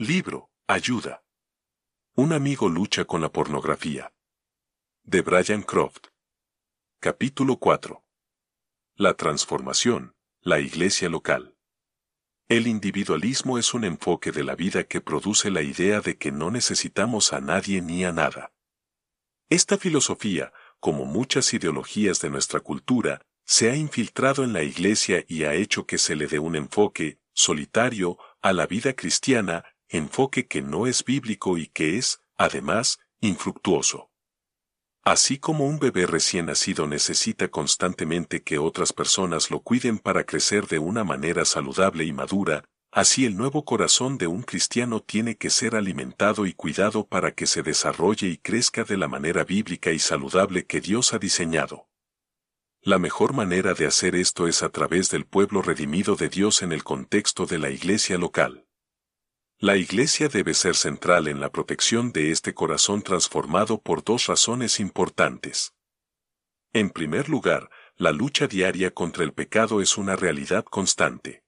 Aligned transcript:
Libro, 0.00 0.52
ayuda. 0.68 1.24
Un 2.14 2.32
amigo 2.32 2.68
lucha 2.68 3.04
con 3.04 3.20
la 3.20 3.32
pornografía. 3.32 4.14
De 5.02 5.22
Brian 5.22 5.62
Croft. 5.62 6.06
Capítulo 7.00 7.56
4. 7.56 8.04
La 8.94 9.14
transformación, 9.14 10.14
la 10.40 10.60
iglesia 10.60 11.08
local. 11.08 11.56
El 12.46 12.68
individualismo 12.68 13.58
es 13.58 13.74
un 13.74 13.82
enfoque 13.82 14.30
de 14.30 14.44
la 14.44 14.54
vida 14.54 14.84
que 14.84 15.00
produce 15.00 15.50
la 15.50 15.62
idea 15.62 16.00
de 16.00 16.16
que 16.16 16.30
no 16.30 16.52
necesitamos 16.52 17.32
a 17.32 17.40
nadie 17.40 17.82
ni 17.82 18.04
a 18.04 18.12
nada. 18.12 18.52
Esta 19.48 19.78
filosofía, 19.78 20.52
como 20.78 21.06
muchas 21.06 21.52
ideologías 21.54 22.20
de 22.20 22.30
nuestra 22.30 22.60
cultura, 22.60 23.22
se 23.44 23.68
ha 23.68 23.74
infiltrado 23.74 24.44
en 24.44 24.52
la 24.52 24.62
iglesia 24.62 25.24
y 25.26 25.42
ha 25.42 25.54
hecho 25.54 25.86
que 25.86 25.98
se 25.98 26.14
le 26.14 26.28
dé 26.28 26.38
un 26.38 26.54
enfoque, 26.54 27.18
solitario, 27.32 28.16
a 28.40 28.52
la 28.52 28.68
vida 28.68 28.92
cristiana 28.92 29.64
enfoque 29.88 30.46
que 30.46 30.62
no 30.62 30.86
es 30.86 31.04
bíblico 31.04 31.58
y 31.58 31.68
que 31.68 31.98
es, 31.98 32.20
además, 32.36 32.98
infructuoso. 33.20 34.10
Así 35.02 35.38
como 35.38 35.66
un 35.66 35.78
bebé 35.78 36.06
recién 36.06 36.46
nacido 36.46 36.86
necesita 36.86 37.48
constantemente 37.48 38.42
que 38.42 38.58
otras 38.58 38.92
personas 38.92 39.50
lo 39.50 39.60
cuiden 39.60 39.98
para 39.98 40.24
crecer 40.24 40.66
de 40.66 40.78
una 40.78 41.02
manera 41.02 41.46
saludable 41.46 42.04
y 42.04 42.12
madura, 42.12 42.64
así 42.92 43.24
el 43.24 43.34
nuevo 43.34 43.64
corazón 43.64 44.18
de 44.18 44.26
un 44.26 44.42
cristiano 44.42 45.00
tiene 45.00 45.36
que 45.36 45.48
ser 45.48 45.76
alimentado 45.76 46.44
y 46.44 46.52
cuidado 46.52 47.06
para 47.06 47.32
que 47.32 47.46
se 47.46 47.62
desarrolle 47.62 48.28
y 48.28 48.36
crezca 48.36 48.84
de 48.84 48.98
la 48.98 49.08
manera 49.08 49.44
bíblica 49.44 49.92
y 49.92 49.98
saludable 49.98 50.66
que 50.66 50.82
Dios 50.82 51.14
ha 51.14 51.18
diseñado. 51.18 51.88
La 52.82 52.98
mejor 52.98 53.32
manera 53.32 53.74
de 53.74 53.86
hacer 53.86 54.14
esto 54.14 54.46
es 54.46 54.62
a 54.62 54.68
través 54.68 55.10
del 55.10 55.24
pueblo 55.24 55.62
redimido 55.62 56.16
de 56.16 56.28
Dios 56.28 56.60
en 56.62 56.72
el 56.72 56.84
contexto 56.84 57.46
de 57.46 57.58
la 57.58 57.70
iglesia 57.70 58.18
local. 58.18 58.67
La 59.60 59.76
Iglesia 59.76 60.28
debe 60.28 60.54
ser 60.54 60.76
central 60.76 61.26
en 61.26 61.40
la 61.40 61.50
protección 61.50 62.12
de 62.12 62.30
este 62.30 62.54
corazón 62.54 63.02
transformado 63.02 63.80
por 63.82 64.04
dos 64.04 64.28
razones 64.28 64.78
importantes. 64.78 65.74
En 66.72 66.90
primer 66.90 67.28
lugar, 67.28 67.68
la 67.96 68.12
lucha 68.12 68.46
diaria 68.46 68.92
contra 68.92 69.24
el 69.24 69.32
pecado 69.32 69.80
es 69.80 69.98
una 69.98 70.14
realidad 70.14 70.64
constante. 70.64 71.42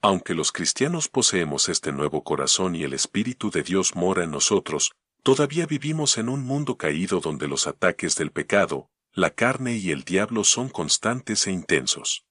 Aunque 0.00 0.34
los 0.34 0.50
cristianos 0.50 1.08
poseemos 1.08 1.68
este 1.68 1.92
nuevo 1.92 2.24
corazón 2.24 2.74
y 2.74 2.82
el 2.82 2.92
Espíritu 2.92 3.52
de 3.52 3.62
Dios 3.62 3.94
mora 3.94 4.24
en 4.24 4.32
nosotros, 4.32 4.90
todavía 5.22 5.66
vivimos 5.66 6.18
en 6.18 6.28
un 6.28 6.42
mundo 6.42 6.76
caído 6.76 7.20
donde 7.20 7.46
los 7.46 7.68
ataques 7.68 8.16
del 8.16 8.32
pecado, 8.32 8.90
la 9.12 9.30
carne 9.30 9.76
y 9.76 9.92
el 9.92 10.02
diablo 10.02 10.42
son 10.42 10.68
constantes 10.68 11.46
e 11.46 11.52
intensos. 11.52 12.26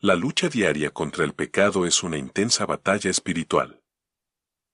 La 0.00 0.16
lucha 0.16 0.48
diaria 0.48 0.90
contra 0.90 1.24
el 1.24 1.34
pecado 1.34 1.86
es 1.86 2.02
una 2.02 2.18
intensa 2.18 2.66
batalla 2.66 3.08
espiritual 3.08 3.78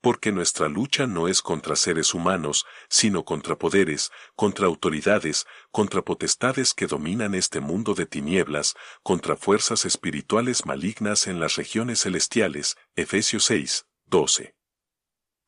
porque 0.01 0.33
nuestra 0.33 0.69
lucha 0.69 1.07
no 1.07 1.29
es 1.29 1.43
contra 1.43 1.77
seres 1.77 2.15
humanos, 2.15 2.67
sino 2.89 3.25
contra 3.25 3.57
poderes, 3.59 4.11
contra 4.37 4.67
autoridades, 4.67 5.47
contra 5.71 6.03
potestades 6.03 6.75
que 6.75 6.87
dominan 6.87 7.35
este 7.35 7.61
mundo 7.61 7.95
de 7.95 8.07
tinieblas, 8.07 8.75
contra 9.03 9.37
fuerzas 9.37 9.85
espirituales 9.85 10.67
malignas 10.67 11.27
en 11.27 11.41
las 11.41 11.57
regiones 11.57 12.03
celestiales. 12.03 12.77
Efesios 12.95 13.45
6, 13.45 13.87
12. 14.07 14.55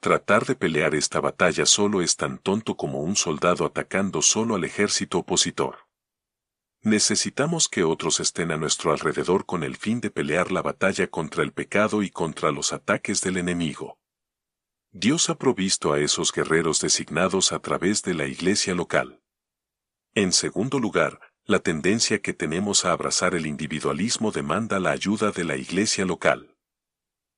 Tratar 0.00 0.46
de 0.46 0.56
pelear 0.56 0.94
esta 0.94 1.20
batalla 1.20 1.66
solo 1.66 2.00
es 2.00 2.16
tan 2.16 2.38
tonto 2.38 2.76
como 2.76 3.02
un 3.02 3.16
soldado 3.16 3.66
atacando 3.66 4.22
solo 4.22 4.54
al 4.54 4.64
ejército 4.64 5.18
opositor. 5.18 5.90
Necesitamos 6.82 7.68
que 7.68 7.84
otros 7.84 8.20
estén 8.20 8.50
a 8.50 8.56
nuestro 8.56 8.92
alrededor 8.92 9.44
con 9.44 9.62
el 9.62 9.76
fin 9.76 10.00
de 10.00 10.10
pelear 10.10 10.50
la 10.50 10.62
batalla 10.62 11.06
contra 11.08 11.42
el 11.42 11.52
pecado 11.52 12.02
y 12.02 12.08
contra 12.08 12.50
los 12.50 12.72
ataques 12.72 13.20
del 13.20 13.36
enemigo. 13.36 13.99
Dios 14.92 15.30
ha 15.30 15.36
provisto 15.36 15.92
a 15.92 16.00
esos 16.00 16.32
guerreros 16.32 16.80
designados 16.80 17.52
a 17.52 17.60
través 17.60 18.02
de 18.02 18.12
la 18.12 18.26
iglesia 18.26 18.74
local. 18.74 19.22
En 20.14 20.32
segundo 20.32 20.80
lugar, 20.80 21.20
la 21.44 21.60
tendencia 21.60 22.20
que 22.20 22.32
tenemos 22.32 22.84
a 22.84 22.90
abrazar 22.90 23.36
el 23.36 23.46
individualismo 23.46 24.32
demanda 24.32 24.80
la 24.80 24.90
ayuda 24.90 25.30
de 25.30 25.44
la 25.44 25.56
iglesia 25.56 26.04
local. 26.04 26.56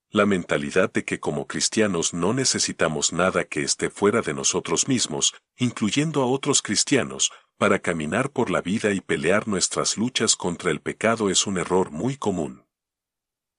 La 0.09 0.25
mentalidad 0.25 0.91
de 0.93 1.05
que 1.05 1.21
como 1.21 1.47
cristianos 1.47 2.15
no 2.15 2.33
necesitamos 2.33 3.13
nada 3.13 3.45
que 3.45 3.63
esté 3.63 3.91
fuera 3.91 4.23
de 4.23 4.33
nosotros 4.33 4.89
mismos, 4.89 5.35
incluyendo 5.59 6.23
a 6.23 6.27
otros 6.27 6.63
cristianos, 6.63 7.33
para 7.59 7.81
caminar 7.81 8.31
por 8.31 8.51
la 8.51 8.63
vida 8.63 8.93
y 8.93 9.03
pelear 9.03 9.47
nuestras 9.47 9.99
luchas 9.99 10.37
contra 10.37 10.71
el 10.71 10.81
pecado 10.81 11.29
es 11.29 11.47
un 11.47 11.59
error 11.59 11.91
muy 11.91 12.17
común. 12.17 12.62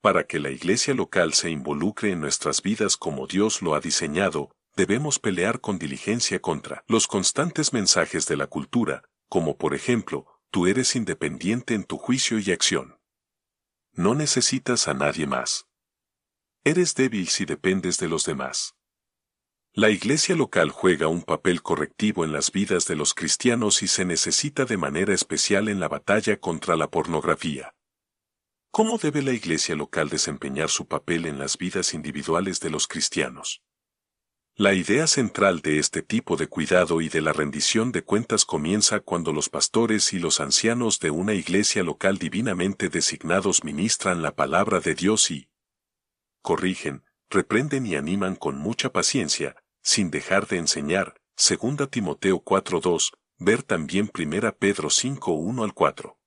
Para 0.03 0.25
que 0.25 0.37
la 0.37 0.49
iglesia 0.49 0.93
local 0.93 1.33
se 1.33 1.49
involucre 1.49 2.11
en 2.11 2.19
nuestras 2.19 2.61
vidas 2.61 2.97
como 2.97 3.25
Dios 3.25 3.61
lo 3.61 3.73
ha 3.73 3.79
diseñado, 3.79 4.53
debemos 4.75 5.17
pelear 5.17 5.61
con 5.61 5.79
diligencia 5.79 6.41
contra 6.41 6.83
los 6.89 7.07
constantes 7.07 7.71
mensajes 7.71 8.25
de 8.25 8.35
la 8.35 8.47
cultura, 8.47 9.05
como 9.29 9.57
por 9.57 9.73
ejemplo, 9.73 10.27
tú 10.51 10.67
eres 10.67 10.97
independiente 10.97 11.73
en 11.73 11.85
tu 11.85 11.97
juicio 11.97 12.37
y 12.37 12.51
acción. 12.51 12.99
No 13.93 14.13
necesitas 14.13 14.89
a 14.89 14.93
nadie 14.93 15.25
más. 15.25 15.67
Eres 16.65 16.95
débil 16.95 17.29
si 17.29 17.45
dependes 17.45 17.97
de 17.97 18.09
los 18.09 18.25
demás. 18.25 18.75
La 19.71 19.89
iglesia 19.89 20.35
local 20.35 20.69
juega 20.71 21.07
un 21.07 21.21
papel 21.21 21.61
correctivo 21.61 22.25
en 22.25 22.33
las 22.33 22.51
vidas 22.51 22.87
de 22.87 22.97
los 22.97 23.13
cristianos 23.13 23.81
y 23.81 23.87
se 23.87 24.03
necesita 24.03 24.65
de 24.65 24.75
manera 24.75 25.13
especial 25.13 25.69
en 25.69 25.79
la 25.79 25.87
batalla 25.87 26.41
contra 26.41 26.75
la 26.75 26.89
pornografía. 26.89 27.73
¿Cómo 28.75 28.97
debe 28.97 29.21
la 29.21 29.33
iglesia 29.33 29.75
local 29.75 30.09
desempeñar 30.09 30.67
su 30.67 30.87
papel 30.87 31.27
en 31.27 31.37
las 31.37 31.59
vidas 31.59 31.93
individuales 31.93 32.59
de 32.59 32.71
los 32.71 32.87
cristianos? 32.87 33.61
La 34.55 34.73
idea 34.73 35.05
central 35.05 35.59
de 35.61 35.77
este 35.77 36.01
tipo 36.01 36.37
de 36.37 36.47
cuidado 36.47 36.99
y 36.99 37.07
de 37.07 37.21
la 37.21 37.33
rendición 37.33 37.91
de 37.91 38.03
cuentas 38.03 38.45
comienza 38.45 38.99
cuando 38.99 39.31
los 39.31 39.47
pastores 39.47 40.11
y 40.11 40.17
los 40.17 40.39
ancianos 40.39 40.99
de 40.99 41.11
una 41.11 41.35
iglesia 41.35 41.83
local 41.83 42.17
divinamente 42.17 42.89
designados 42.89 43.63
ministran 43.63 44.23
la 44.23 44.35
palabra 44.35 44.79
de 44.79 44.95
Dios 44.95 45.29
y 45.29 45.49
corrigen, 46.41 47.03
reprenden 47.29 47.85
y 47.85 47.93
animan 47.93 48.35
con 48.35 48.57
mucha 48.57 48.91
paciencia, 48.91 49.55
sin 49.83 50.09
dejar 50.09 50.47
de 50.47 50.57
enseñar, 50.57 51.21
2 51.37 51.91
Timoteo 51.91 52.43
4.2, 52.43 53.11
ver 53.37 53.61
también 53.61 54.09
1 54.11 54.55
Pedro 54.57 54.89
5.1 54.89 55.63
al 55.63 55.75
4. 55.75 56.17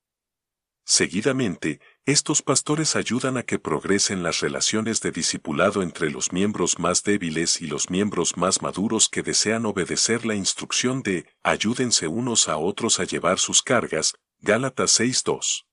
Seguidamente, 0.89 1.81
estos 2.06 2.41
pastores 2.41 2.94
ayudan 2.94 3.37
a 3.37 3.43
que 3.43 3.59
progresen 3.59 4.22
las 4.22 4.39
relaciones 4.39 5.00
de 5.00 5.11
discipulado 5.11 5.83
entre 5.83 6.09
los 6.09 6.33
miembros 6.33 6.78
más 6.78 7.03
débiles 7.03 7.61
y 7.61 7.67
los 7.67 7.91
miembros 7.91 8.37
más 8.37 8.62
maduros 8.62 9.09
que 9.09 9.25
desean 9.25 9.67
obedecer 9.67 10.25
la 10.25 10.37
instrucción 10.37 11.03
de 11.03 11.27
ayúdense 11.43 12.06
unos 12.06 12.49
a 12.49 12.59
otros 12.59 13.00
a 13.00 13.05
llevar 13.05 13.41
sus 13.41 13.61
cargas, 13.61 14.15
Gálatas 14.39 15.00
6.2. 15.00 15.65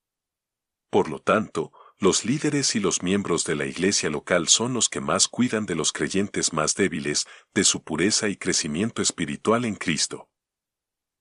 Por 0.90 1.08
lo 1.08 1.20
tanto, 1.20 1.72
los 2.00 2.26
líderes 2.26 2.76
y 2.76 2.80
los 2.80 3.04
miembros 3.04 3.44
de 3.44 3.56
la 3.56 3.68
iglesia 3.68 4.10
local 4.10 4.48
son 4.48 4.74
los 4.74 4.90
que 4.90 5.02
más 5.02 5.28
cuidan 5.28 5.68
de 5.68 5.76
los 5.76 5.92
creyentes 5.92 6.52
más 6.52 6.74
débiles, 6.74 7.28
de 7.54 7.64
su 7.64 7.84
pureza 7.84 8.28
y 8.28 8.38
crecimiento 8.38 9.04
espiritual 9.04 9.66
en 9.66 9.76
Cristo. 9.76 10.30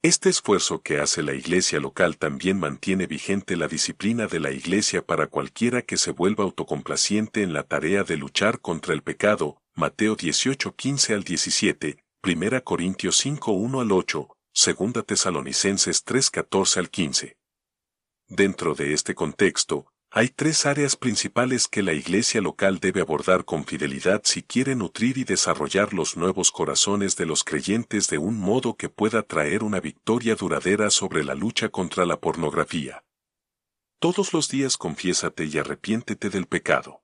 Este 0.05 0.31
esfuerzo 0.31 0.83
que 0.83 0.99
hace 0.99 1.23
la 1.23 1.33
iglesia 1.33 1.79
local 1.79 2.19
también 2.19 2.59
mantiene 2.59 3.07
vigente 3.07 3.55
la 3.55 3.69
disciplina 3.69 4.27
de 4.27 4.41
la 4.41 4.51
iglesia 4.51 5.07
para 5.07 5.29
cualquiera 5.29 5.83
que 5.83 5.97
se 5.97 6.11
vuelva 6.11 6.43
autocomplaciente 6.43 7.45
en 7.45 7.53
la 7.53 7.63
tarea 7.63 8.03
de 8.03 8.17
luchar 8.17 8.59
contra 8.59 8.95
el 8.95 9.03
pecado, 9.03 9.63
Mateo 9.77 10.17
18:15 10.17 11.15
al 11.15 11.23
17, 11.23 12.03
1 12.21 12.65
Corintios 12.65 13.17
5:1 13.25 13.81
al 13.81 13.93
8, 13.93 14.29
2 14.53 15.07
Tesalonicenses 15.07 16.05
3:14 16.05 16.81
al 16.81 16.91
15. 16.91 17.37
Dentro 18.27 18.75
de 18.75 18.95
este 18.95 19.15
contexto, 19.15 19.92
hay 20.15 20.29
tres 20.29 20.67
áreas 20.67 20.95
principales 20.95 21.67
que 21.67 21.83
la 21.83 21.95
iglesia 21.95 22.43
local 22.43 22.81
debe 22.81 23.01
abordar 23.01 23.47
con 23.47 23.65
fidelidad 23.65 24.21
si 24.25 24.43
quiere 24.43 24.75
nutrir 24.77 25.17
y 25.17 25.25
desarrollar 25.25 25.95
los 25.95 26.19
nuevos 26.19 26.51
corazones 26.51 27.17
de 27.17 27.25
los 27.25 27.45
creyentes 27.45 28.09
de 28.09 28.19
un 28.19 28.39
modo 28.39 28.77
que 28.77 28.91
pueda 28.91 29.23
traer 29.23 29.63
una 29.63 29.81
victoria 29.81 30.35
duradera 30.35 30.91
sobre 30.91 31.25
la 31.25 31.35
lucha 31.35 31.71
contra 31.71 32.05
la 32.05 32.21
pornografía. 32.21 33.05
Todos 34.01 34.35
los 34.35 34.51
días 34.51 34.77
confiésate 34.77 35.47
y 35.47 35.57
arrepiéntete 35.57 36.29
del 36.29 36.45
pecado. 36.47 37.01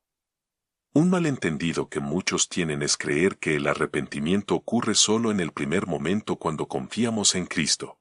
Un 0.92 1.08
malentendido 1.08 1.88
que 1.88 2.00
muchos 2.00 2.50
tienen 2.50 2.82
es 2.82 2.98
creer 2.98 3.38
que 3.38 3.56
el 3.56 3.68
arrepentimiento 3.68 4.54
ocurre 4.54 4.94
solo 4.94 5.30
en 5.30 5.40
el 5.40 5.52
primer 5.52 5.86
momento 5.86 6.36
cuando 6.36 6.68
confiamos 6.68 7.34
en 7.36 7.46
Cristo. 7.46 7.98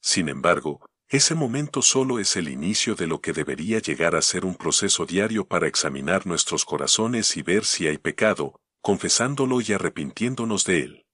Sin 0.00 0.30
embargo, 0.30 0.80
ese 1.08 1.36
momento 1.36 1.82
solo 1.82 2.18
es 2.18 2.36
el 2.36 2.48
inicio 2.48 2.96
de 2.96 3.06
lo 3.06 3.20
que 3.20 3.32
debería 3.32 3.78
llegar 3.78 4.16
a 4.16 4.22
ser 4.22 4.44
un 4.44 4.56
proceso 4.56 5.06
diario 5.06 5.46
para 5.46 5.68
examinar 5.68 6.26
nuestros 6.26 6.64
corazones 6.64 7.36
y 7.36 7.42
ver 7.42 7.64
si 7.64 7.86
hay 7.86 7.98
pecado, 7.98 8.60
confesándolo 8.80 9.60
y 9.60 9.72
arrepintiéndonos 9.72 10.64
de 10.64 10.80
él. 10.80 11.06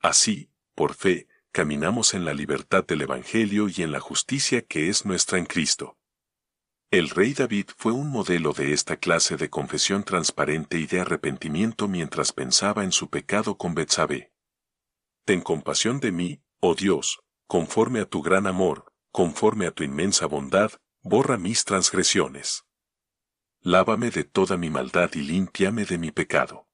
Así, 0.00 0.50
por 0.76 0.94
fe, 0.94 1.26
caminamos 1.50 2.14
en 2.14 2.24
la 2.24 2.34
libertad 2.34 2.84
del 2.86 3.02
Evangelio 3.02 3.68
y 3.68 3.82
en 3.82 3.90
la 3.90 3.98
justicia 3.98 4.62
que 4.62 4.88
es 4.88 5.04
nuestra 5.04 5.38
en 5.38 5.46
Cristo. 5.46 5.96
El 6.92 7.10
rey 7.10 7.34
David 7.34 7.66
fue 7.76 7.92
un 7.92 8.10
modelo 8.10 8.52
de 8.52 8.72
esta 8.72 8.96
clase 8.96 9.36
de 9.36 9.50
confesión 9.50 10.04
transparente 10.04 10.78
y 10.78 10.86
de 10.86 11.00
arrepentimiento 11.00 11.86
mientras 11.86 12.32
pensaba 12.32 12.84
en 12.84 12.92
su 12.92 13.10
pecado 13.10 13.56
con 13.56 13.74
Betsabé. 13.74 14.32
Ten 15.24 15.40
compasión 15.40 16.00
de 16.00 16.12
mí, 16.12 16.42
oh 16.60 16.74
Dios, 16.74 17.20
conforme 17.46 18.00
a 18.00 18.06
tu 18.06 18.22
gran 18.22 18.46
amor, 18.46 18.89
conforme 19.10 19.66
a 19.66 19.70
tu 19.70 19.82
inmensa 19.82 20.26
bondad, 20.26 20.72
borra 21.02 21.36
mis 21.36 21.64
transgresiones. 21.64 22.64
Lávame 23.60 24.10
de 24.10 24.24
toda 24.24 24.56
mi 24.56 24.70
maldad 24.70 25.10
y 25.14 25.22
límpiame 25.22 25.84
de 25.84 25.98
mi 25.98 26.10
pecado. 26.10 26.66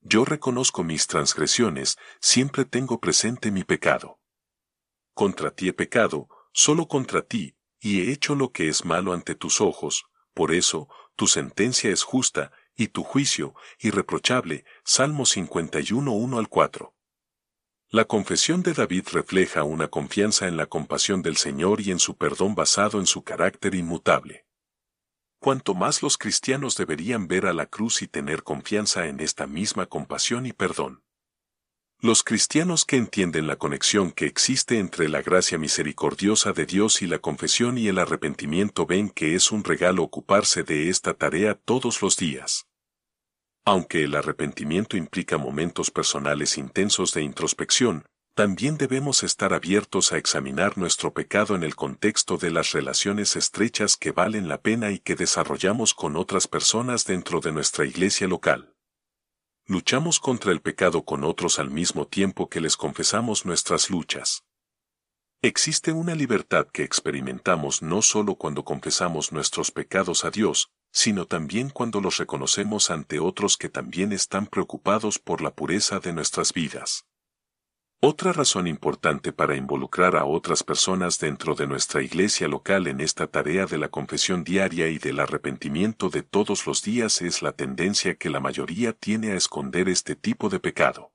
Yo 0.00 0.24
reconozco 0.24 0.84
mis 0.84 1.06
transgresiones, 1.06 1.96
siempre 2.20 2.64
tengo 2.64 3.00
presente 3.00 3.50
mi 3.50 3.64
pecado. 3.64 4.20
Contra 5.14 5.50
ti 5.50 5.68
he 5.68 5.72
pecado, 5.72 6.28
solo 6.52 6.88
contra 6.88 7.22
ti, 7.22 7.56
y 7.80 8.00
he 8.00 8.12
hecho 8.12 8.34
lo 8.34 8.52
que 8.52 8.68
es 8.68 8.84
malo 8.84 9.12
ante 9.12 9.34
tus 9.34 9.60
ojos, 9.60 10.04
por 10.34 10.52
eso, 10.52 10.88
tu 11.16 11.26
sentencia 11.26 11.90
es 11.90 12.02
justa, 12.02 12.52
y 12.76 12.88
tu 12.88 13.04
juicio, 13.04 13.54
irreprochable. 13.78 14.64
Salmo 14.84 15.26
51 15.26 16.12
1 16.12 16.38
al 16.38 16.48
4. 16.48 16.93
La 17.94 18.06
confesión 18.06 18.64
de 18.64 18.72
David 18.72 19.04
refleja 19.12 19.62
una 19.62 19.86
confianza 19.86 20.48
en 20.48 20.56
la 20.56 20.66
compasión 20.66 21.22
del 21.22 21.36
Señor 21.36 21.80
y 21.80 21.92
en 21.92 22.00
su 22.00 22.16
perdón 22.16 22.56
basado 22.56 22.98
en 22.98 23.06
su 23.06 23.22
carácter 23.22 23.76
inmutable. 23.76 24.46
Cuanto 25.38 25.74
más 25.74 26.02
los 26.02 26.18
cristianos 26.18 26.76
deberían 26.76 27.28
ver 27.28 27.46
a 27.46 27.52
la 27.52 27.66
cruz 27.66 28.02
y 28.02 28.08
tener 28.08 28.42
confianza 28.42 29.06
en 29.06 29.20
esta 29.20 29.46
misma 29.46 29.86
compasión 29.86 30.44
y 30.44 30.52
perdón. 30.52 31.04
Los 32.00 32.24
cristianos 32.24 32.84
que 32.84 32.96
entienden 32.96 33.46
la 33.46 33.54
conexión 33.54 34.10
que 34.10 34.26
existe 34.26 34.80
entre 34.80 35.08
la 35.08 35.22
gracia 35.22 35.56
misericordiosa 35.56 36.52
de 36.52 36.66
Dios 36.66 37.00
y 37.00 37.06
la 37.06 37.20
confesión 37.20 37.78
y 37.78 37.86
el 37.86 38.00
arrepentimiento 38.00 38.86
ven 38.86 39.08
que 39.08 39.36
es 39.36 39.52
un 39.52 39.62
regalo 39.62 40.02
ocuparse 40.02 40.64
de 40.64 40.88
esta 40.88 41.14
tarea 41.14 41.54
todos 41.54 42.02
los 42.02 42.16
días. 42.16 42.66
Aunque 43.66 44.04
el 44.04 44.14
arrepentimiento 44.14 44.96
implica 44.96 45.38
momentos 45.38 45.90
personales 45.90 46.58
intensos 46.58 47.12
de 47.14 47.22
introspección, 47.22 48.04
también 48.34 48.76
debemos 48.76 49.22
estar 49.22 49.54
abiertos 49.54 50.12
a 50.12 50.18
examinar 50.18 50.76
nuestro 50.76 51.14
pecado 51.14 51.54
en 51.54 51.62
el 51.62 51.76
contexto 51.76 52.36
de 52.36 52.50
las 52.50 52.72
relaciones 52.72 53.36
estrechas 53.36 53.96
que 53.96 54.10
valen 54.10 54.48
la 54.48 54.60
pena 54.60 54.90
y 54.90 54.98
que 54.98 55.14
desarrollamos 55.14 55.94
con 55.94 56.16
otras 56.16 56.48
personas 56.48 57.04
dentro 57.04 57.40
de 57.40 57.52
nuestra 57.52 57.86
iglesia 57.86 58.26
local. 58.26 58.74
Luchamos 59.66 60.18
contra 60.20 60.52
el 60.52 60.60
pecado 60.60 61.04
con 61.04 61.24
otros 61.24 61.58
al 61.58 61.70
mismo 61.70 62.06
tiempo 62.06 62.50
que 62.50 62.60
les 62.60 62.76
confesamos 62.76 63.46
nuestras 63.46 63.88
luchas. 63.88 64.44
Existe 65.40 65.92
una 65.92 66.14
libertad 66.14 66.66
que 66.70 66.82
experimentamos 66.82 67.82
no 67.82 68.02
solo 68.02 68.34
cuando 68.34 68.64
confesamos 68.64 69.32
nuestros 69.32 69.70
pecados 69.70 70.24
a 70.24 70.30
Dios, 70.30 70.70
sino 70.94 71.26
también 71.26 71.70
cuando 71.70 72.00
los 72.00 72.18
reconocemos 72.18 72.88
ante 72.88 73.18
otros 73.18 73.56
que 73.56 73.68
también 73.68 74.12
están 74.12 74.46
preocupados 74.46 75.18
por 75.18 75.42
la 75.42 75.50
pureza 75.52 75.98
de 75.98 76.12
nuestras 76.12 76.52
vidas. 76.52 77.04
Otra 78.00 78.32
razón 78.32 78.68
importante 78.68 79.32
para 79.32 79.56
involucrar 79.56 80.14
a 80.14 80.24
otras 80.24 80.62
personas 80.62 81.18
dentro 81.18 81.56
de 81.56 81.66
nuestra 81.66 82.00
iglesia 82.00 82.46
local 82.46 82.86
en 82.86 83.00
esta 83.00 83.26
tarea 83.26 83.66
de 83.66 83.76
la 83.76 83.88
confesión 83.88 84.44
diaria 84.44 84.88
y 84.88 84.98
del 84.98 85.18
arrepentimiento 85.18 86.10
de 86.10 86.22
todos 86.22 86.64
los 86.64 86.82
días 86.82 87.22
es 87.22 87.42
la 87.42 87.52
tendencia 87.52 88.14
que 88.14 88.30
la 88.30 88.38
mayoría 88.38 88.92
tiene 88.92 89.32
a 89.32 89.36
esconder 89.36 89.88
este 89.88 90.14
tipo 90.14 90.48
de 90.48 90.60
pecado. 90.60 91.10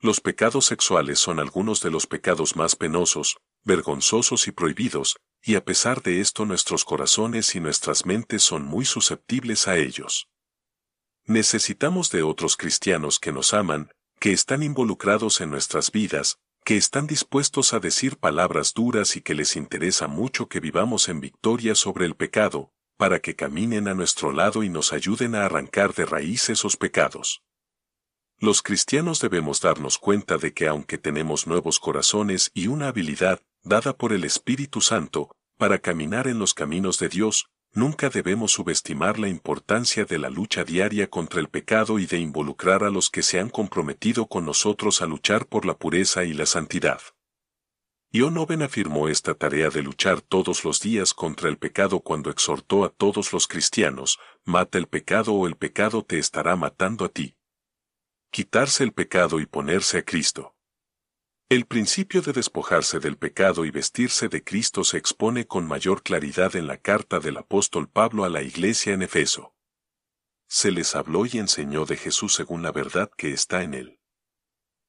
Los 0.00 0.20
pecados 0.20 0.64
sexuales 0.64 1.18
son 1.18 1.40
algunos 1.40 1.82
de 1.82 1.90
los 1.90 2.06
pecados 2.06 2.56
más 2.56 2.74
penosos, 2.74 3.36
vergonzosos 3.64 4.48
y 4.48 4.52
prohibidos, 4.52 5.18
y 5.42 5.54
a 5.54 5.64
pesar 5.64 6.02
de 6.02 6.20
esto 6.20 6.44
nuestros 6.44 6.84
corazones 6.84 7.54
y 7.54 7.60
nuestras 7.60 8.06
mentes 8.06 8.42
son 8.42 8.64
muy 8.64 8.84
susceptibles 8.84 9.68
a 9.68 9.76
ellos. 9.76 10.28
Necesitamos 11.24 12.10
de 12.10 12.22
otros 12.22 12.56
cristianos 12.56 13.18
que 13.18 13.32
nos 13.32 13.54
aman, 13.54 13.90
que 14.18 14.32
están 14.32 14.62
involucrados 14.62 15.40
en 15.40 15.50
nuestras 15.50 15.92
vidas, 15.92 16.38
que 16.64 16.76
están 16.76 17.06
dispuestos 17.06 17.72
a 17.72 17.80
decir 17.80 18.18
palabras 18.18 18.74
duras 18.74 19.16
y 19.16 19.22
que 19.22 19.34
les 19.34 19.56
interesa 19.56 20.06
mucho 20.06 20.48
que 20.48 20.60
vivamos 20.60 21.08
en 21.08 21.20
victoria 21.20 21.74
sobre 21.74 22.04
el 22.04 22.14
pecado, 22.14 22.72
para 22.96 23.20
que 23.20 23.36
caminen 23.36 23.88
a 23.88 23.94
nuestro 23.94 24.32
lado 24.32 24.62
y 24.62 24.68
nos 24.68 24.92
ayuden 24.92 25.34
a 25.34 25.44
arrancar 25.44 25.94
de 25.94 26.04
raíz 26.04 26.50
esos 26.50 26.76
pecados. 26.76 27.42
Los 28.40 28.62
cristianos 28.62 29.20
debemos 29.20 29.60
darnos 29.60 29.98
cuenta 29.98 30.36
de 30.36 30.52
que 30.52 30.68
aunque 30.68 30.98
tenemos 30.98 31.46
nuevos 31.46 31.80
corazones 31.80 32.50
y 32.54 32.66
una 32.66 32.88
habilidad, 32.88 33.40
dada 33.62 33.96
por 33.96 34.12
el 34.12 34.24
Espíritu 34.24 34.80
Santo, 34.80 35.30
para 35.56 35.78
caminar 35.78 36.28
en 36.28 36.38
los 36.38 36.54
caminos 36.54 36.98
de 36.98 37.08
Dios, 37.08 37.48
Nunca 37.74 38.08
debemos 38.08 38.52
subestimar 38.52 39.18
la 39.18 39.28
importancia 39.28 40.04
de 40.04 40.18
la 40.18 40.30
lucha 40.30 40.64
diaria 40.64 41.08
contra 41.08 41.40
el 41.40 41.48
pecado 41.48 41.98
y 41.98 42.06
de 42.06 42.18
involucrar 42.18 42.82
a 42.82 42.90
los 42.90 43.10
que 43.10 43.22
se 43.22 43.38
han 43.38 43.50
comprometido 43.50 44.26
con 44.26 44.46
nosotros 44.46 45.02
a 45.02 45.06
luchar 45.06 45.46
por 45.46 45.66
la 45.66 45.76
pureza 45.76 46.24
y 46.24 46.32
la 46.32 46.46
santidad. 46.46 47.00
Ionoven 48.10 48.62
afirmó 48.62 49.08
esta 49.08 49.34
tarea 49.34 49.68
de 49.68 49.82
luchar 49.82 50.22
todos 50.22 50.64
los 50.64 50.80
días 50.80 51.12
contra 51.12 51.50
el 51.50 51.58
pecado 51.58 52.00
cuando 52.00 52.30
exhortó 52.30 52.84
a 52.84 52.88
todos 52.88 53.34
los 53.34 53.46
cristianos, 53.46 54.18
mata 54.44 54.78
el 54.78 54.86
pecado 54.86 55.34
o 55.34 55.46
el 55.46 55.56
pecado 55.56 56.02
te 56.02 56.18
estará 56.18 56.56
matando 56.56 57.04
a 57.04 57.10
ti. 57.10 57.36
Quitarse 58.30 58.82
el 58.82 58.92
pecado 58.92 59.40
y 59.40 59.46
ponerse 59.46 59.98
a 59.98 60.04
Cristo. 60.04 60.54
El 61.50 61.64
principio 61.64 62.20
de 62.20 62.34
despojarse 62.34 62.98
del 62.98 63.16
pecado 63.16 63.64
y 63.64 63.70
vestirse 63.70 64.28
de 64.28 64.44
Cristo 64.44 64.84
se 64.84 64.98
expone 64.98 65.46
con 65.46 65.66
mayor 65.66 66.02
claridad 66.02 66.54
en 66.56 66.66
la 66.66 66.76
carta 66.76 67.20
del 67.20 67.38
apóstol 67.38 67.88
Pablo 67.88 68.24
a 68.24 68.28
la 68.28 68.42
iglesia 68.42 68.92
en 68.92 69.00
Efeso. 69.00 69.54
Se 70.46 70.70
les 70.70 70.94
habló 70.94 71.24
y 71.24 71.38
enseñó 71.38 71.86
de 71.86 71.96
Jesús 71.96 72.34
según 72.34 72.62
la 72.62 72.70
verdad 72.70 73.10
que 73.16 73.32
está 73.32 73.62
en 73.62 73.72
él. 73.72 73.98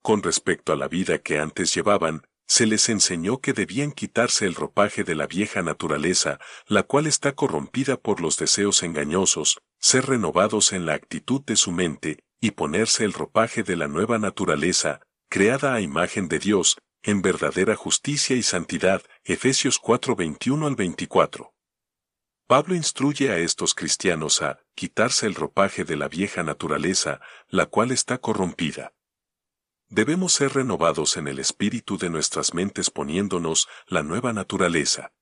Con 0.02 0.22
respecto 0.22 0.74
a 0.74 0.76
la 0.76 0.90
vida 0.90 1.20
que 1.20 1.40
antes 1.40 1.74
llevaban, 1.74 2.28
se 2.46 2.66
les 2.66 2.90
enseñó 2.90 3.40
que 3.40 3.54
debían 3.54 3.94
quitarse 3.94 4.46
el 4.46 4.56
ropaje 4.56 5.06
de 5.06 5.16
la 5.16 5.28
vieja 5.28 5.62
naturaleza, 5.62 6.40
la 6.68 6.84
cual 6.84 7.08
está 7.08 7.36
corrompida 7.36 7.96
por 7.96 8.20
los 8.20 8.36
deseos 8.36 8.84
engañosos, 8.84 9.62
ser 9.80 10.08
renovados 10.08 10.74
en 10.74 10.86
la 10.86 10.96
actitud 10.96 11.42
de 11.46 11.56
su 11.56 11.72
mente, 11.72 12.26
y 12.42 12.52
ponerse 12.52 13.06
el 13.06 13.14
ropaje 13.14 13.64
de 13.64 13.78
la 13.78 13.88
nueva 13.88 14.18
naturaleza, 14.18 15.02
creada 15.30 15.76
a 15.76 15.82
imagen 15.82 16.28
de 16.28 16.40
Dios, 16.40 16.80
en 17.04 17.22
verdadera 17.22 17.76
justicia 17.76 18.36
y 18.36 18.42
santidad, 18.42 19.04
Efesios 19.24 19.78
4 19.78 20.16
21 20.16 20.66
al 20.66 20.76
24. 20.76 21.54
Pablo 22.48 22.74
instruye 22.74 23.30
a 23.30 23.38
estos 23.38 23.76
cristianos 23.76 24.42
a 24.42 24.60
quitarse 24.74 25.28
el 25.28 25.36
ropaje 25.36 25.84
de 25.84 25.98
la 25.98 26.08
vieja 26.08 26.42
naturaleza, 26.42 27.22
la 27.48 27.68
cual 27.68 27.92
está 27.92 28.18
corrompida. 28.18 28.94
Debemos 29.88 30.34
ser 30.34 30.54
renovados 30.54 31.16
en 31.16 31.28
el 31.28 31.38
espíritu 31.38 32.00
de 32.00 32.10
nuestras 32.10 32.56
mentes 32.56 32.90
poniéndonos 32.90 33.68
la 33.86 34.02
nueva 34.02 34.34
naturaleza. 34.34 35.14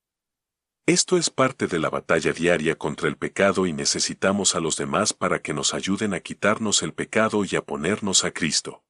Esto 0.85 1.17
es 1.17 1.29
parte 1.29 1.67
de 1.67 1.79
la 1.79 1.89
batalla 1.89 2.31
diaria 2.31 2.77
contra 2.77 3.09
el 3.09 3.17
pecado 3.17 3.65
y 3.65 3.73
necesitamos 3.73 4.55
a 4.55 4.61
los 4.61 4.77
demás 4.77 5.11
para 5.11 5.41
que 5.41 5.53
nos 5.53 5.73
ayuden 5.73 6.13
a 6.13 6.21
quitarnos 6.21 6.81
el 6.81 6.93
pecado 6.93 7.43
y 7.43 7.57
a 7.57 7.61
ponernos 7.61 8.23
a 8.23 8.31
Cristo 8.31 8.85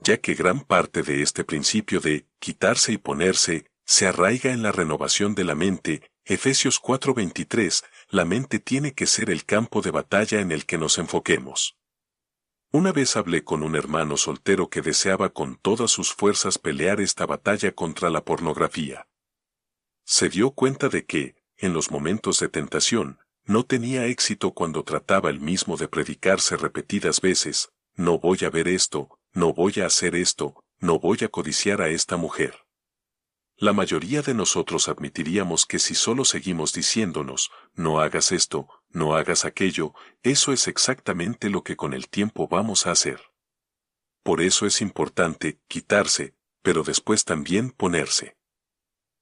ya 0.00 0.16
que 0.18 0.34
gran 0.34 0.60
parte 0.60 1.02
de 1.02 1.22
este 1.22 1.44
principio 1.44 2.00
de 2.00 2.26
quitarse 2.38 2.92
y 2.92 2.98
ponerse 2.98 3.66
se 3.84 4.06
arraiga 4.06 4.52
en 4.52 4.62
la 4.62 4.72
renovación 4.72 5.34
de 5.34 5.44
la 5.44 5.54
mente, 5.54 6.02
Efesios 6.24 6.80
4:23, 6.80 7.84
la 8.08 8.24
mente 8.24 8.60
tiene 8.60 8.92
que 8.92 9.06
ser 9.06 9.30
el 9.30 9.44
campo 9.44 9.82
de 9.82 9.90
batalla 9.90 10.40
en 10.40 10.52
el 10.52 10.64
que 10.64 10.78
nos 10.78 10.98
enfoquemos. 10.98 11.76
Una 12.72 12.92
vez 12.92 13.16
hablé 13.16 13.42
con 13.42 13.64
un 13.64 13.74
hermano 13.74 14.16
soltero 14.16 14.70
que 14.70 14.80
deseaba 14.80 15.30
con 15.30 15.56
todas 15.56 15.90
sus 15.90 16.12
fuerzas 16.12 16.56
pelear 16.56 17.00
esta 17.00 17.26
batalla 17.26 17.72
contra 17.72 18.10
la 18.10 18.24
pornografía. 18.24 19.08
Se 20.04 20.28
dio 20.28 20.52
cuenta 20.52 20.88
de 20.88 21.04
que, 21.04 21.34
en 21.56 21.72
los 21.72 21.90
momentos 21.90 22.38
de 22.38 22.48
tentación, 22.48 23.18
no 23.44 23.64
tenía 23.64 24.06
éxito 24.06 24.52
cuando 24.52 24.84
trataba 24.84 25.30
el 25.30 25.40
mismo 25.40 25.76
de 25.76 25.88
predicarse 25.88 26.56
repetidas 26.56 27.20
veces, 27.20 27.70
no 27.96 28.18
voy 28.18 28.38
a 28.44 28.50
ver 28.50 28.68
esto, 28.68 29.18
no 29.32 29.52
voy 29.52 29.74
a 29.82 29.86
hacer 29.86 30.14
esto, 30.16 30.64
no 30.78 30.98
voy 30.98 31.18
a 31.22 31.28
codiciar 31.28 31.82
a 31.82 31.88
esta 31.88 32.16
mujer. 32.16 32.66
La 33.56 33.72
mayoría 33.74 34.22
de 34.22 34.32
nosotros 34.32 34.88
admitiríamos 34.88 35.66
que 35.66 35.78
si 35.78 35.94
solo 35.94 36.24
seguimos 36.24 36.72
diciéndonos, 36.72 37.50
no 37.74 38.00
hagas 38.00 38.32
esto, 38.32 38.68
no 38.88 39.14
hagas 39.14 39.44
aquello, 39.44 39.92
eso 40.22 40.52
es 40.52 40.66
exactamente 40.66 41.50
lo 41.50 41.62
que 41.62 41.76
con 41.76 41.92
el 41.92 42.08
tiempo 42.08 42.48
vamos 42.48 42.86
a 42.86 42.92
hacer. 42.92 43.20
Por 44.22 44.40
eso 44.40 44.64
es 44.66 44.80
importante 44.80 45.60
quitarse, 45.68 46.34
pero 46.62 46.82
después 46.82 47.24
también 47.24 47.70
ponerse. 47.70 48.38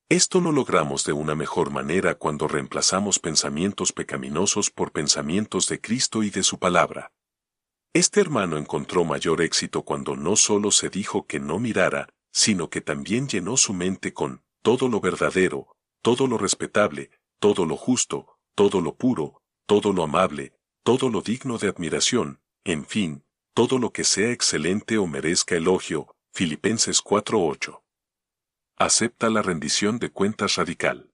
Esto 0.09 0.41
lo 0.41 0.53
logramos 0.53 1.05
de 1.05 1.13
una 1.13 1.35
mejor 1.35 1.71
manera 1.71 2.15
cuando 2.15 2.49
reemplazamos 2.49 3.19
pensamientos 3.19 3.93
pecaminosos 3.93 4.71
por 4.71 4.93
pensamientos 4.93 5.67
de 5.67 5.81
Cristo 5.81 6.23
y 6.23 6.31
de 6.31 6.43
su 6.43 6.59
palabra. 6.59 7.13
Este 7.95 8.21
hermano 8.21 8.59
encontró 8.59 9.05
mayor 9.05 9.41
éxito 9.41 9.83
cuando 9.83 10.15
no 10.15 10.37
solo 10.37 10.71
se 10.71 10.91
dijo 10.91 11.27
que 11.27 11.41
no 11.41 11.59
mirara, 11.59 12.09
sino 12.31 12.69
que 12.69 12.81
también 12.81 13.29
llenó 13.29 13.57
su 13.57 13.73
mente 13.73 14.13
con 14.13 14.43
todo 14.63 14.89
lo 14.89 15.01
verdadero, 15.01 15.75
todo 16.03 16.27
lo 16.27 16.37
respetable, 16.37 17.11
todo 17.39 17.65
lo 17.65 17.77
justo, 17.77 18.39
todo 18.55 18.81
lo 18.81 18.95
puro, 18.95 19.43
todo 19.67 19.93
lo 19.93 20.03
amable, 20.03 20.53
todo 20.83 21.09
lo 21.09 21.23
digno 21.23 21.59
de 21.59 21.69
admiración, 21.69 22.41
en 22.65 22.85
fin, 22.85 23.25
todo 23.55 23.79
lo 23.79 23.93
que 23.93 24.05
sea 24.05 24.31
excelente 24.33 24.99
o 24.99 25.07
merezca 25.07 25.57
elogio, 25.57 26.15
Filipenses 26.33 27.01
4:8. 27.03 27.83
Acepta 28.77 29.31
la 29.31 29.43
rendición 29.43 29.99
de 29.99 30.11
cuentas 30.11 30.57
radical. 30.57 31.11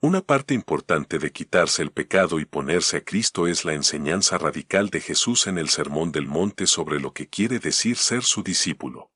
Una 0.00 0.20
parte 0.20 0.54
importante 0.54 1.18
de 1.18 1.32
quitarse 1.32 1.82
el 1.82 1.90
pecado 1.90 2.38
y 2.38 2.44
ponerse 2.44 2.98
a 2.98 3.04
Cristo 3.04 3.48
es 3.48 3.64
la 3.64 3.72
enseñanza 3.72 4.38
radical 4.38 4.90
de 4.90 5.00
Jesús 5.00 5.48
en 5.48 5.58
el 5.58 5.70
Sermón 5.70 6.12
del 6.12 6.28
Monte 6.28 6.68
sobre 6.68 7.00
lo 7.00 7.12
que 7.12 7.28
quiere 7.28 7.58
decir 7.58 7.96
ser 7.96 8.22
su 8.22 8.44
discípulo. 8.44 9.10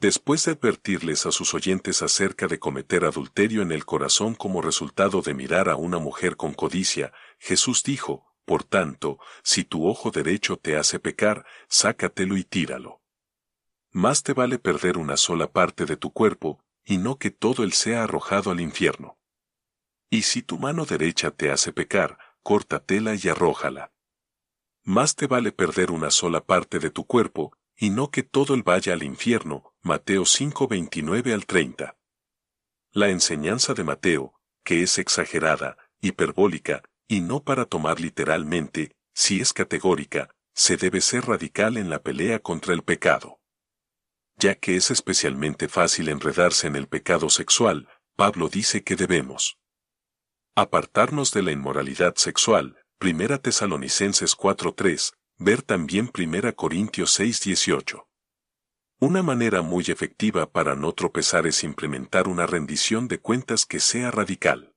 Después 0.00 0.46
de 0.46 0.52
advertirles 0.52 1.26
a 1.26 1.30
sus 1.30 1.52
oyentes 1.52 2.00
acerca 2.00 2.48
de 2.48 2.58
cometer 2.58 3.04
adulterio 3.04 3.60
en 3.60 3.70
el 3.70 3.84
corazón 3.84 4.34
como 4.34 4.62
resultado 4.62 5.20
de 5.20 5.34
mirar 5.34 5.68
a 5.68 5.76
una 5.76 5.98
mujer 5.98 6.36
con 6.36 6.54
codicia, 6.54 7.12
Jesús 7.38 7.82
dijo, 7.82 8.32
por 8.46 8.64
tanto, 8.64 9.18
si 9.44 9.62
tu 9.62 9.86
ojo 9.86 10.10
derecho 10.10 10.56
te 10.56 10.78
hace 10.78 11.00
pecar, 11.00 11.44
sácatelo 11.68 12.38
y 12.38 12.44
tíralo. 12.44 13.02
Más 13.90 14.22
te 14.22 14.32
vale 14.32 14.58
perder 14.58 14.96
una 14.96 15.18
sola 15.18 15.52
parte 15.52 15.84
de 15.84 15.98
tu 15.98 16.14
cuerpo, 16.14 16.64
y 16.82 16.96
no 16.96 17.18
que 17.18 17.30
todo 17.30 17.62
él 17.62 17.74
sea 17.74 18.04
arrojado 18.04 18.50
al 18.50 18.60
infierno. 18.60 19.18
Y 20.12 20.22
si 20.24 20.42
tu 20.42 20.58
mano 20.58 20.84
derecha 20.84 21.30
te 21.30 21.50
hace 21.50 21.72
pecar, 21.72 22.18
córtatela 22.42 23.14
y 23.14 23.30
arrójala. 23.30 23.94
Más 24.84 25.16
te 25.16 25.26
vale 25.26 25.52
perder 25.52 25.90
una 25.90 26.10
sola 26.10 26.44
parte 26.44 26.78
de 26.78 26.90
tu 26.90 27.06
cuerpo, 27.06 27.56
y 27.78 27.88
no 27.88 28.10
que 28.10 28.22
todo 28.22 28.52
el 28.52 28.62
vaya 28.62 28.92
al 28.92 29.04
infierno. 29.04 29.72
Mateo 29.80 30.26
5:29 30.26 31.32
al 31.32 31.46
30. 31.46 31.96
La 32.90 33.08
enseñanza 33.08 33.72
de 33.72 33.84
Mateo, 33.84 34.34
que 34.62 34.82
es 34.82 34.98
exagerada, 34.98 35.78
hiperbólica, 36.02 36.82
y 37.08 37.22
no 37.22 37.42
para 37.42 37.64
tomar 37.64 37.98
literalmente, 37.98 38.94
si 39.14 39.40
es 39.40 39.54
categórica, 39.54 40.28
se 40.52 40.76
debe 40.76 41.00
ser 41.00 41.24
radical 41.24 41.78
en 41.78 41.88
la 41.88 42.02
pelea 42.02 42.38
contra 42.38 42.74
el 42.74 42.82
pecado. 42.82 43.40
Ya 44.36 44.56
que 44.56 44.76
es 44.76 44.90
especialmente 44.90 45.70
fácil 45.70 46.10
enredarse 46.10 46.66
en 46.66 46.76
el 46.76 46.86
pecado 46.86 47.30
sexual, 47.30 47.88
Pablo 48.14 48.50
dice 48.50 48.84
que 48.84 48.94
debemos 48.94 49.56
Apartarnos 50.54 51.32
de 51.32 51.42
la 51.42 51.50
inmoralidad 51.50 52.16
sexual, 52.16 52.76
1 53.00 53.40
Tesalonicenses 53.40 54.36
4.3, 54.36 55.14
ver 55.38 55.62
también 55.62 56.10
1 56.14 56.54
Corintios 56.56 57.18
6.18. 57.18 58.04
Una 59.00 59.22
manera 59.22 59.62
muy 59.62 59.84
efectiva 59.88 60.52
para 60.52 60.74
no 60.74 60.92
tropezar 60.92 61.46
es 61.46 61.64
implementar 61.64 62.28
una 62.28 62.46
rendición 62.46 63.08
de 63.08 63.18
cuentas 63.18 63.64
que 63.64 63.80
sea 63.80 64.10
radical. 64.10 64.74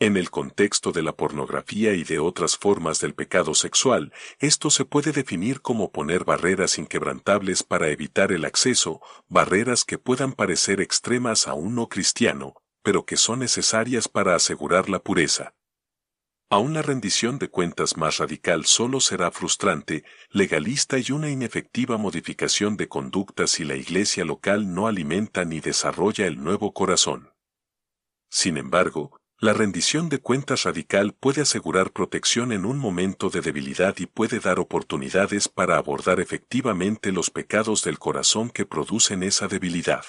En 0.00 0.18
el 0.18 0.28
contexto 0.28 0.92
de 0.92 1.02
la 1.02 1.16
pornografía 1.16 1.94
y 1.94 2.04
de 2.04 2.18
otras 2.18 2.58
formas 2.58 3.00
del 3.00 3.14
pecado 3.14 3.54
sexual, 3.54 4.12
esto 4.38 4.68
se 4.68 4.84
puede 4.84 5.12
definir 5.12 5.62
como 5.62 5.92
poner 5.92 6.26
barreras 6.26 6.76
inquebrantables 6.76 7.62
para 7.62 7.88
evitar 7.88 8.32
el 8.32 8.44
acceso, 8.44 9.00
barreras 9.28 9.86
que 9.86 9.96
puedan 9.96 10.34
parecer 10.34 10.82
extremas 10.82 11.48
a 11.48 11.54
un 11.54 11.74
no 11.74 11.88
cristiano, 11.88 12.54
pero 12.84 13.04
que 13.04 13.16
son 13.16 13.40
necesarias 13.40 14.06
para 14.06 14.36
asegurar 14.36 14.88
la 14.88 15.00
pureza. 15.00 15.54
Aún 16.50 16.74
la 16.74 16.82
rendición 16.82 17.38
de 17.38 17.48
cuentas 17.48 17.96
más 17.96 18.18
radical 18.18 18.66
solo 18.66 19.00
será 19.00 19.30
frustrante, 19.30 20.04
legalista 20.30 20.98
y 20.98 21.10
una 21.10 21.30
inefectiva 21.30 21.96
modificación 21.96 22.76
de 22.76 22.86
conductas 22.86 23.50
si 23.52 23.64
la 23.64 23.74
iglesia 23.74 24.24
local 24.24 24.72
no 24.72 24.86
alimenta 24.86 25.44
ni 25.44 25.60
desarrolla 25.60 26.26
el 26.26 26.44
nuevo 26.44 26.74
corazón. 26.74 27.32
Sin 28.30 28.58
embargo, 28.58 29.18
la 29.38 29.54
rendición 29.54 30.08
de 30.10 30.20
cuentas 30.20 30.64
radical 30.64 31.14
puede 31.14 31.42
asegurar 31.42 31.90
protección 31.90 32.52
en 32.52 32.66
un 32.66 32.78
momento 32.78 33.30
de 33.30 33.40
debilidad 33.40 33.96
y 33.98 34.06
puede 34.06 34.38
dar 34.38 34.60
oportunidades 34.60 35.48
para 35.48 35.76
abordar 35.78 36.20
efectivamente 36.20 37.12
los 37.12 37.30
pecados 37.30 37.82
del 37.82 37.98
corazón 37.98 38.50
que 38.50 38.66
producen 38.66 39.22
esa 39.22 39.48
debilidad. 39.48 40.04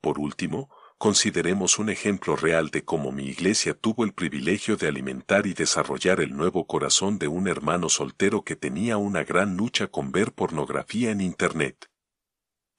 Por 0.00 0.18
último, 0.18 0.68
consideremos 1.00 1.78
un 1.78 1.88
ejemplo 1.88 2.36
real 2.36 2.68
de 2.68 2.84
cómo 2.84 3.10
mi 3.10 3.24
iglesia 3.24 3.72
tuvo 3.72 4.04
el 4.04 4.12
privilegio 4.12 4.76
de 4.76 4.86
alimentar 4.86 5.46
y 5.46 5.54
desarrollar 5.54 6.20
el 6.20 6.36
nuevo 6.36 6.66
corazón 6.66 7.18
de 7.18 7.26
un 7.26 7.48
hermano 7.48 7.88
soltero 7.88 8.44
que 8.44 8.54
tenía 8.54 8.98
una 8.98 9.24
gran 9.24 9.56
lucha 9.56 9.86
con 9.86 10.12
ver 10.12 10.34
pornografía 10.34 11.10
en 11.10 11.22
Internet. 11.22 11.88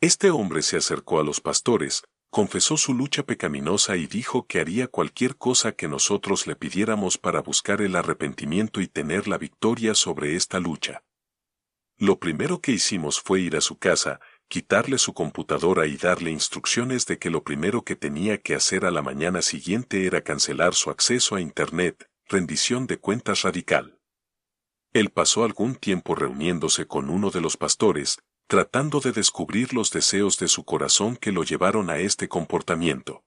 Este 0.01 0.29
hombre 0.29 0.61
se 0.61 0.77
acercó 0.77 1.19
a 1.19 1.23
los 1.23 1.41
pastores, 1.41 2.03
confesó 2.29 2.77
su 2.77 2.93
lucha 2.93 3.23
pecaminosa 3.23 3.97
y 3.97 4.05
dijo 4.05 4.45
que 4.45 4.59
haría 4.59 4.87
cualquier 4.87 5.35
cosa 5.35 5.71
que 5.71 5.87
nosotros 5.87 6.45
le 6.45 6.55
pidiéramos 6.55 7.17
para 7.17 7.41
buscar 7.41 7.81
el 7.81 7.95
arrepentimiento 7.95 8.81
y 8.81 8.87
tener 8.87 9.27
la 9.27 9.39
victoria 9.39 9.95
sobre 9.95 10.35
esta 10.35 10.59
lucha. 10.59 11.01
Lo 11.97 12.19
primero 12.19 12.61
que 12.61 12.71
hicimos 12.71 13.19
fue 13.19 13.41
ir 13.41 13.55
a 13.55 13.61
su 13.61 13.79
casa, 13.79 14.19
quitarle 14.51 14.97
su 14.97 15.13
computadora 15.13 15.87
y 15.87 15.95
darle 15.95 16.29
instrucciones 16.29 17.05
de 17.05 17.17
que 17.17 17.29
lo 17.29 17.41
primero 17.41 17.83
que 17.83 17.95
tenía 17.95 18.37
que 18.37 18.53
hacer 18.53 18.83
a 18.83 18.91
la 18.91 19.01
mañana 19.01 19.41
siguiente 19.41 20.05
era 20.05 20.25
cancelar 20.25 20.73
su 20.73 20.89
acceso 20.89 21.35
a 21.37 21.41
Internet, 21.41 22.09
rendición 22.27 22.85
de 22.85 22.99
cuentas 22.99 23.43
radical. 23.43 23.97
Él 24.91 25.09
pasó 25.09 25.45
algún 25.45 25.75
tiempo 25.75 26.15
reuniéndose 26.15 26.85
con 26.85 27.09
uno 27.09 27.31
de 27.31 27.39
los 27.39 27.55
pastores, 27.55 28.19
tratando 28.47 28.99
de 28.99 29.13
descubrir 29.13 29.73
los 29.73 29.89
deseos 29.89 30.37
de 30.37 30.49
su 30.49 30.65
corazón 30.65 31.15
que 31.15 31.31
lo 31.31 31.43
llevaron 31.43 31.89
a 31.89 31.99
este 31.99 32.27
comportamiento. 32.27 33.23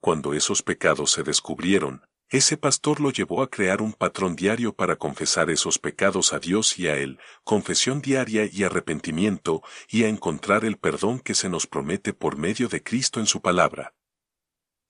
Cuando 0.00 0.32
esos 0.32 0.62
pecados 0.62 1.10
se 1.10 1.24
descubrieron, 1.24 2.06
ese 2.32 2.56
pastor 2.56 2.98
lo 2.98 3.10
llevó 3.10 3.42
a 3.42 3.50
crear 3.50 3.82
un 3.82 3.92
patrón 3.92 4.36
diario 4.36 4.74
para 4.74 4.96
confesar 4.96 5.50
esos 5.50 5.78
pecados 5.78 6.32
a 6.32 6.38
Dios 6.38 6.78
y 6.78 6.88
a 6.88 6.96
Él, 6.96 7.18
confesión 7.44 8.00
diaria 8.00 8.48
y 8.50 8.64
arrepentimiento, 8.64 9.62
y 9.86 10.04
a 10.04 10.08
encontrar 10.08 10.64
el 10.64 10.78
perdón 10.78 11.20
que 11.20 11.34
se 11.34 11.50
nos 11.50 11.66
promete 11.66 12.14
por 12.14 12.38
medio 12.38 12.68
de 12.68 12.82
Cristo 12.82 13.20
en 13.20 13.26
su 13.26 13.42
palabra. 13.42 13.94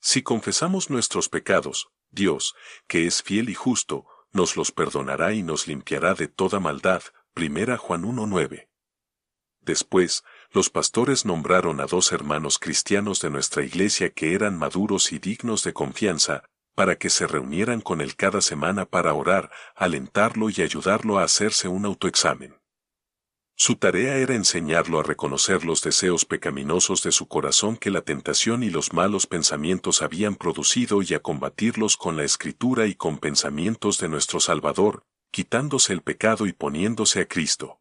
Si 0.00 0.22
confesamos 0.22 0.88
nuestros 0.88 1.28
pecados, 1.28 1.88
Dios, 2.12 2.54
que 2.86 3.08
es 3.08 3.24
fiel 3.24 3.48
y 3.48 3.54
justo, 3.54 4.06
nos 4.30 4.56
los 4.56 4.70
perdonará 4.70 5.32
y 5.32 5.42
nos 5.42 5.66
limpiará 5.66 6.14
de 6.14 6.28
toda 6.28 6.60
maldad. 6.60 7.02
1 7.34 7.76
Juan 7.76 8.04
1.9. 8.04 8.68
Después, 9.62 10.22
los 10.50 10.70
pastores 10.70 11.24
nombraron 11.24 11.80
a 11.80 11.86
dos 11.86 12.12
hermanos 12.12 12.58
cristianos 12.58 13.20
de 13.20 13.30
nuestra 13.30 13.64
iglesia 13.64 14.10
que 14.10 14.34
eran 14.34 14.58
maduros 14.58 15.12
y 15.12 15.18
dignos 15.18 15.64
de 15.64 15.72
confianza, 15.72 16.44
para 16.74 16.96
que 16.96 17.10
se 17.10 17.26
reunieran 17.26 17.80
con 17.80 18.00
él 18.00 18.16
cada 18.16 18.40
semana 18.40 18.86
para 18.86 19.14
orar, 19.14 19.50
alentarlo 19.74 20.50
y 20.50 20.62
ayudarlo 20.62 21.18
a 21.18 21.24
hacerse 21.24 21.68
un 21.68 21.84
autoexamen. 21.84 22.56
Su 23.54 23.76
tarea 23.76 24.16
era 24.16 24.34
enseñarlo 24.34 24.98
a 24.98 25.02
reconocer 25.02 25.64
los 25.64 25.82
deseos 25.82 26.24
pecaminosos 26.24 27.02
de 27.02 27.12
su 27.12 27.28
corazón 27.28 27.76
que 27.76 27.90
la 27.90 28.00
tentación 28.00 28.62
y 28.62 28.70
los 28.70 28.92
malos 28.92 29.26
pensamientos 29.26 30.02
habían 30.02 30.34
producido 30.34 31.02
y 31.02 31.14
a 31.14 31.20
combatirlos 31.20 31.96
con 31.96 32.16
la 32.16 32.24
escritura 32.24 32.86
y 32.86 32.94
con 32.94 33.18
pensamientos 33.18 33.98
de 33.98 34.08
nuestro 34.08 34.40
Salvador, 34.40 35.04
quitándose 35.30 35.92
el 35.92 36.00
pecado 36.02 36.46
y 36.46 36.52
poniéndose 36.52 37.20
a 37.20 37.28
Cristo. 37.28 37.80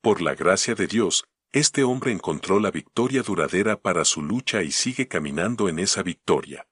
Por 0.00 0.22
la 0.22 0.34
gracia 0.34 0.74
de 0.74 0.86
Dios, 0.86 1.24
este 1.52 1.84
hombre 1.84 2.12
encontró 2.12 2.58
la 2.58 2.70
victoria 2.70 3.22
duradera 3.22 3.76
para 3.80 4.04
su 4.04 4.22
lucha 4.22 4.62
y 4.62 4.72
sigue 4.72 5.08
caminando 5.08 5.68
en 5.68 5.78
esa 5.78 6.02
victoria. 6.02 6.69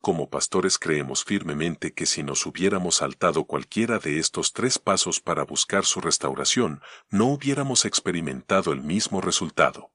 Como 0.00 0.30
pastores 0.30 0.78
creemos 0.78 1.24
firmemente 1.24 1.92
que 1.92 2.06
si 2.06 2.22
nos 2.22 2.46
hubiéramos 2.46 2.96
saltado 2.96 3.44
cualquiera 3.44 3.98
de 3.98 4.18
estos 4.18 4.52
tres 4.52 4.78
pasos 4.78 5.20
para 5.20 5.44
buscar 5.44 5.84
su 5.84 6.00
restauración, 6.00 6.80
no 7.10 7.26
hubiéramos 7.26 7.84
experimentado 7.84 8.72
el 8.72 8.80
mismo 8.80 9.20
resultado. 9.20 9.90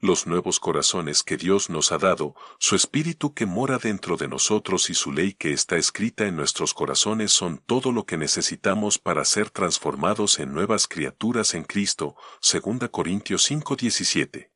Los 0.00 0.26
nuevos 0.26 0.58
corazones 0.58 1.22
que 1.22 1.36
Dios 1.36 1.70
nos 1.70 1.92
ha 1.92 1.98
dado, 1.98 2.34
su 2.58 2.74
espíritu 2.74 3.34
que 3.34 3.46
mora 3.46 3.78
dentro 3.78 4.16
de 4.16 4.26
nosotros 4.26 4.90
y 4.90 4.94
su 4.94 5.12
ley 5.12 5.34
que 5.34 5.52
está 5.52 5.76
escrita 5.76 6.26
en 6.26 6.34
nuestros 6.34 6.74
corazones 6.74 7.30
son 7.30 7.58
todo 7.58 7.92
lo 7.92 8.04
que 8.04 8.16
necesitamos 8.16 8.98
para 8.98 9.24
ser 9.24 9.50
transformados 9.50 10.40
en 10.40 10.52
nuevas 10.52 10.88
criaturas 10.88 11.54
en 11.54 11.62
Cristo, 11.62 12.16
2 12.40 12.88
Corintios 12.90 13.48
5:17. 13.48 14.51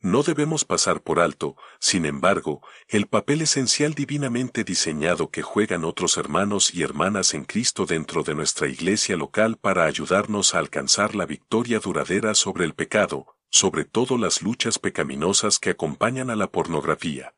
No 0.00 0.22
debemos 0.22 0.64
pasar 0.64 1.02
por 1.02 1.18
alto, 1.18 1.56
sin 1.80 2.06
embargo, 2.06 2.62
el 2.86 3.08
papel 3.08 3.42
esencial 3.42 3.94
divinamente 3.94 4.62
diseñado 4.62 5.30
que 5.30 5.42
juegan 5.42 5.84
otros 5.84 6.16
hermanos 6.16 6.72
y 6.72 6.82
hermanas 6.82 7.34
en 7.34 7.44
Cristo 7.44 7.84
dentro 7.84 8.22
de 8.22 8.36
nuestra 8.36 8.68
iglesia 8.68 9.16
local 9.16 9.56
para 9.56 9.86
ayudarnos 9.86 10.54
a 10.54 10.60
alcanzar 10.60 11.16
la 11.16 11.26
victoria 11.26 11.80
duradera 11.80 12.36
sobre 12.36 12.64
el 12.64 12.74
pecado, 12.74 13.26
sobre 13.50 13.84
todo 13.84 14.18
las 14.18 14.40
luchas 14.40 14.78
pecaminosas 14.78 15.58
que 15.58 15.70
acompañan 15.70 16.30
a 16.30 16.36
la 16.36 16.52
pornografía. 16.52 17.34